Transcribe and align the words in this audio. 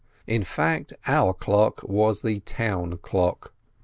In 0.25 0.43
fact, 0.43 0.93
our 1.05 1.31
clock 1.31 1.83
was 1.83 2.23
the 2.23 2.39
town 2.39 2.97
clock. 3.03 3.53